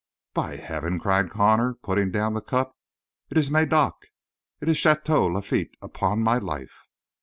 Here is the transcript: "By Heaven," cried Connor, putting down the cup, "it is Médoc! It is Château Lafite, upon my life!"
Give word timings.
"By 0.33 0.55
Heaven," 0.55 0.97
cried 0.97 1.29
Connor, 1.29 1.75
putting 1.75 2.09
down 2.09 2.33
the 2.33 2.41
cup, 2.41 2.75
"it 3.29 3.37
is 3.37 3.51
Médoc! 3.51 3.93
It 4.59 4.67
is 4.67 4.75
Château 4.77 5.31
Lafite, 5.31 5.75
upon 5.79 6.23
my 6.23 6.39
life!" 6.39 6.87